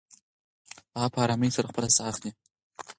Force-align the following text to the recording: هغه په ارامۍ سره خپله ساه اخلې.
هغه 0.97 1.09
په 1.13 1.19
ارامۍ 1.25 1.49
سره 1.55 1.69
خپله 1.71 1.89
ساه 1.95 2.07
اخلې. 2.11 2.31